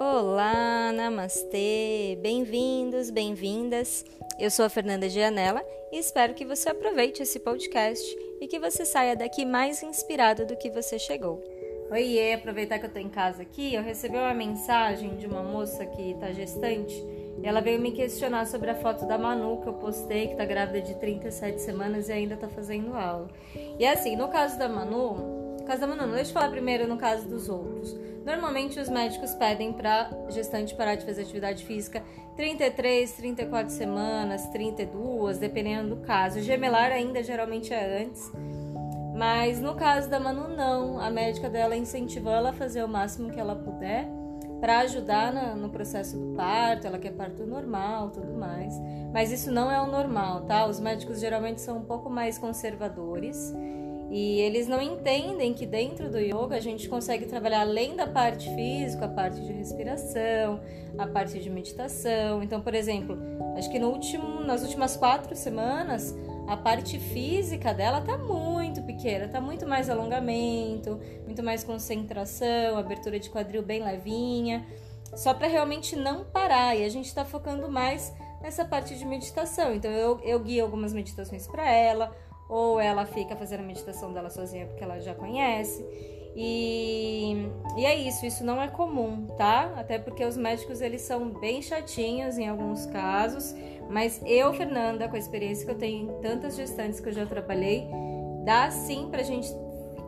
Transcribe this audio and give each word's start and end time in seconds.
Olá, 0.00 0.90
namastê, 0.92 2.18
bem-vindos, 2.20 3.10
bem-vindas. 3.10 4.04
Eu 4.38 4.50
sou 4.50 4.64
a 4.64 4.68
Fernanda 4.68 5.08
Gianella 5.08 5.64
e 5.92 5.98
espero 5.98 6.34
que 6.34 6.44
você 6.44 6.68
aproveite 6.68 7.22
esse 7.22 7.38
podcast 7.38 8.04
e 8.40 8.48
que 8.48 8.58
você 8.58 8.84
saia 8.84 9.14
daqui 9.14 9.44
mais 9.44 9.82
inspirado 9.84 10.44
do 10.44 10.56
que 10.56 10.68
você 10.68 10.98
chegou. 10.98 11.42
Oiê, 11.90 12.32
aproveitar 12.34 12.80
que 12.80 12.86
eu 12.86 12.92
tô 12.92 12.98
em 12.98 13.08
casa 13.08 13.42
aqui, 13.42 13.72
eu 13.72 13.82
recebi 13.82 14.16
uma 14.16 14.34
mensagem 14.34 15.16
de 15.16 15.26
uma 15.26 15.42
moça 15.42 15.86
que 15.86 16.14
tá 16.14 16.32
gestante 16.32 16.94
e 17.40 17.46
ela 17.46 17.60
veio 17.60 17.80
me 17.80 17.92
questionar 17.92 18.46
sobre 18.46 18.70
a 18.70 18.74
foto 18.74 19.06
da 19.06 19.16
Manu 19.16 19.60
que 19.60 19.68
eu 19.68 19.74
postei, 19.74 20.28
que 20.28 20.34
tá 20.34 20.44
grávida 20.44 20.80
de 20.80 20.94
37 20.96 21.60
semanas 21.60 22.08
e 22.08 22.12
ainda 22.12 22.36
tá 22.36 22.48
fazendo 22.48 22.94
aula. 22.94 23.28
E 23.78 23.86
assim, 23.86 24.16
no 24.16 24.28
caso 24.28 24.58
da 24.58 24.68
Manu, 24.68 25.43
caso 25.64 25.80
da 25.80 25.86
Manu, 25.86 26.12
deixa 26.14 26.30
eu 26.30 26.34
falar 26.34 26.50
primeiro 26.50 26.86
no 26.86 26.96
caso 26.96 27.28
dos 27.28 27.48
outros. 27.48 27.96
Normalmente 28.24 28.80
os 28.80 28.88
médicos 28.88 29.34
pedem 29.34 29.72
para 29.72 30.10
gestante 30.30 30.74
parar 30.74 30.94
de 30.94 31.04
fazer 31.04 31.22
atividade 31.22 31.64
física 31.64 32.02
33, 32.36 33.12
34 33.12 33.72
semanas, 33.72 34.46
32, 34.48 35.38
dependendo 35.38 35.94
do 35.94 36.02
caso. 36.02 36.40
Gemelar 36.40 36.90
ainda 36.90 37.22
geralmente 37.22 37.72
é 37.72 38.02
antes. 38.02 38.32
Mas 39.14 39.60
no 39.60 39.74
caso 39.74 40.08
da 40.10 40.18
Manu, 40.18 40.48
não. 40.48 40.98
A 40.98 41.10
médica 41.10 41.48
dela 41.48 41.76
incentivou 41.76 42.32
ela 42.32 42.50
a 42.50 42.52
fazer 42.52 42.82
o 42.82 42.88
máximo 42.88 43.30
que 43.30 43.38
ela 43.38 43.54
puder 43.54 44.08
para 44.60 44.78
ajudar 44.80 45.32
no, 45.32 45.56
no, 45.56 45.68
processo 45.68 46.18
do 46.18 46.34
parto. 46.34 46.86
Ela 46.86 46.98
quer 46.98 47.12
parto 47.12 47.46
normal, 47.46 48.10
tudo 48.10 48.32
mais. 48.32 48.74
Mas 49.12 49.30
isso 49.30 49.52
não 49.52 49.70
é 49.70 49.80
o 49.80 49.86
normal, 49.86 50.46
tá? 50.46 50.66
Os 50.66 50.80
médicos 50.80 51.20
geralmente 51.20 51.60
são 51.60 51.78
um 51.78 51.84
pouco 51.84 52.10
mais 52.10 52.38
conservadores 52.38 53.54
e 54.16 54.40
eles 54.42 54.68
não 54.68 54.80
entendem 54.80 55.52
que 55.52 55.66
dentro 55.66 56.08
do 56.08 56.20
yoga 56.20 56.54
a 56.54 56.60
gente 56.60 56.88
consegue 56.88 57.26
trabalhar 57.26 57.62
além 57.62 57.96
da 57.96 58.06
parte 58.06 58.48
física, 58.54 59.06
a 59.06 59.08
parte 59.08 59.40
de 59.40 59.52
respiração, 59.52 60.60
a 60.96 61.04
parte 61.04 61.40
de 61.40 61.50
meditação. 61.50 62.40
Então, 62.40 62.60
por 62.60 62.76
exemplo, 62.76 63.18
acho 63.58 63.68
que 63.68 63.76
no 63.80 63.88
último, 63.88 64.38
nas 64.38 64.62
últimas 64.62 64.96
quatro 64.96 65.34
semanas, 65.34 66.14
a 66.46 66.56
parte 66.56 66.96
física 66.96 67.74
dela 67.74 68.00
tá 68.02 68.16
muito 68.16 68.84
pequena, 68.84 69.26
tá 69.26 69.40
muito 69.40 69.66
mais 69.66 69.90
alongamento, 69.90 71.00
muito 71.24 71.42
mais 71.42 71.64
concentração, 71.64 72.78
abertura 72.78 73.18
de 73.18 73.28
quadril 73.28 73.64
bem 73.64 73.82
levinha, 73.82 74.64
só 75.16 75.34
para 75.34 75.48
realmente 75.48 75.96
não 75.96 76.22
parar. 76.22 76.76
E 76.76 76.84
a 76.84 76.88
gente 76.88 77.06
está 77.06 77.24
focando 77.24 77.68
mais 77.68 78.14
nessa 78.40 78.64
parte 78.64 78.94
de 78.94 79.04
meditação. 79.04 79.74
Então 79.74 79.90
eu, 79.90 80.20
eu 80.20 80.38
guio 80.38 80.62
algumas 80.62 80.92
meditações 80.92 81.48
para 81.48 81.68
ela, 81.68 82.14
ou 82.48 82.80
ela 82.80 83.06
fica 83.06 83.36
fazendo 83.36 83.60
a 83.60 83.64
meditação 83.64 84.12
dela 84.12 84.30
sozinha 84.30 84.66
porque 84.66 84.84
ela 84.84 85.00
já 85.00 85.14
conhece. 85.14 85.84
E, 86.36 87.48
e 87.76 87.86
é 87.86 87.94
isso, 87.94 88.26
isso 88.26 88.44
não 88.44 88.60
é 88.60 88.66
comum, 88.66 89.26
tá? 89.36 89.72
Até 89.76 89.98
porque 89.98 90.24
os 90.24 90.36
médicos 90.36 90.80
eles 90.80 91.02
são 91.02 91.30
bem 91.30 91.62
chatinhos 91.62 92.38
em 92.38 92.48
alguns 92.48 92.86
casos, 92.86 93.54
mas 93.88 94.20
eu, 94.26 94.52
Fernanda, 94.52 95.08
com 95.08 95.14
a 95.14 95.18
experiência 95.18 95.64
que 95.64 95.70
eu 95.70 95.78
tenho 95.78 96.10
em 96.10 96.20
tantas 96.20 96.56
gestantes 96.56 96.98
que 96.98 97.08
eu 97.08 97.12
já 97.12 97.24
trabalhei, 97.24 97.86
dá 98.44 98.68
sim 98.70 99.08
pra 99.10 99.22
gente 99.22 99.48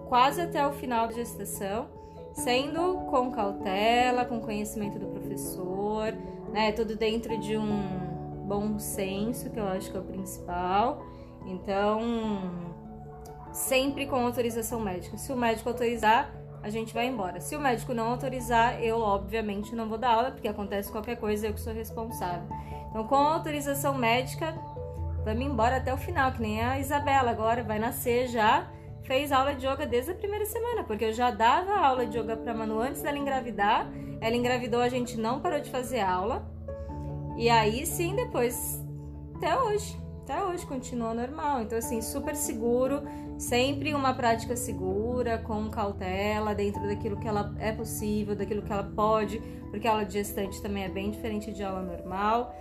quase 0.09 0.41
até 0.41 0.67
o 0.67 0.73
final 0.73 1.07
da 1.07 1.15
gestação, 1.15 1.87
sendo 2.33 3.07
com 3.09 3.31
cautela, 3.31 4.25
com 4.25 4.41
conhecimento 4.41 4.99
do 4.99 5.07
professor, 5.07 6.13
né? 6.53 6.73
Tudo 6.73 6.97
dentro 6.97 7.39
de 7.39 7.57
um 7.57 8.07
bom 8.47 8.81
senso, 8.81 9.49
que 9.51 9.61
eu 9.61 9.67
acho 9.67 9.91
que 9.93 9.97
é 9.97 10.01
o 10.01 10.05
principal. 10.05 11.05
Então, 11.47 12.01
sempre 13.53 14.07
com 14.07 14.17
autorização 14.17 14.81
médica. 14.81 15.17
Se 15.17 15.33
o 15.33 15.37
médico 15.37 15.69
autorizar, 15.69 16.31
a 16.63 16.69
gente 16.69 16.93
vai 16.93 17.07
embora. 17.07 17.41
Se 17.41 17.55
o 17.55 17.61
médico 17.61 17.95
não 17.95 18.11
autorizar, 18.11 18.83
eu 18.83 19.01
obviamente 19.01 19.75
não 19.75 19.89
vou 19.89 19.97
dar 19.97 20.11
aula, 20.11 20.31
porque 20.33 20.49
acontece 20.49 20.91
qualquer 20.91 21.17
coisa, 21.17 21.47
eu 21.47 21.55
que 21.55 21.61
sou 21.61 21.73
responsável. 21.73 22.49
Então, 22.91 23.07
com 23.07 23.15
autorização 23.15 23.95
médica, 23.95 24.53
vamos 25.25 25.45
embora 25.45 25.77
até 25.77 25.95
o 25.95 25.97
final, 25.97 26.33
que 26.33 26.43
nem 26.43 26.61
a 26.61 26.79
Isabela 26.79 27.31
agora 27.31 27.63
vai 27.63 27.79
nascer 27.79 28.27
já. 28.29 28.69
Fez 29.05 29.31
aula 29.31 29.55
de 29.55 29.65
yoga 29.65 29.87
desde 29.87 30.11
a 30.11 30.15
primeira 30.15 30.45
semana, 30.47 30.83
porque 30.83 31.05
eu 31.05 31.13
já 31.13 31.31
dava 31.31 31.79
aula 31.79 32.05
de 32.05 32.19
yoga 32.19 32.37
para 32.37 32.53
Manu 32.53 32.81
antes 32.81 33.03
dela 33.03 33.17
engravidar. 33.17 33.89
Ela 34.21 34.35
engravidou, 34.35 34.81
a 34.81 34.89
gente 34.89 35.17
não 35.17 35.41
parou 35.41 35.61
de 35.61 35.71
fazer 35.71 36.01
aula. 36.01 36.45
E 37.37 37.49
aí 37.49 37.87
sim, 37.87 38.17
depois, 38.17 38.85
até 39.37 39.57
hoje 39.57 40.06
até 40.27 40.43
hoje 40.45 40.67
continua 40.67 41.15
normal. 41.15 41.63
Então, 41.63 41.79
assim, 41.79 42.03
super 42.03 42.35
seguro, 42.35 43.03
sempre 43.39 43.95
uma 43.95 44.13
prática 44.13 44.57
segura, 44.57 45.39
com 45.39 45.71
cautela, 45.71 46.53
dentro 46.53 46.83
daquilo 46.83 47.19
que 47.21 47.29
ela 47.29 47.55
é 47.61 47.71
possível, 47.71 48.35
daquilo 48.35 48.63
que 48.63 48.73
ela 48.73 48.83
pode, 48.83 49.41
porque 49.71 49.87
a 49.87 49.93
aula 49.93 50.05
de 50.05 50.15
gestante 50.15 50.61
também 50.61 50.83
é 50.83 50.89
bem 50.89 51.13
diferente 51.13 51.53
de 51.53 51.63
aula 51.63 51.81
normal. 51.81 52.53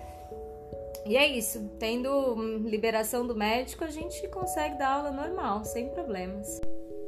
E 1.07 1.17
é 1.17 1.27
isso, 1.27 1.67
tendo 1.79 2.35
liberação 2.67 3.25
do 3.25 3.35
médico, 3.35 3.83
a 3.83 3.89
gente 3.89 4.27
consegue 4.27 4.77
dar 4.77 4.89
aula 4.89 5.11
normal, 5.11 5.65
sem 5.65 5.89
problemas. 5.89 6.61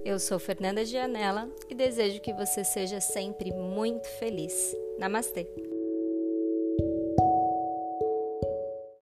Eu 0.03 0.17
sou 0.17 0.39
Fernanda 0.39 0.83
Gianella 0.83 1.49
e 1.69 1.75
desejo 1.75 2.19
que 2.21 2.33
você 2.33 2.63
seja 2.63 2.99
sempre 2.99 3.51
muito 3.51 4.07
feliz. 4.19 4.75
Namastê! 4.97 5.76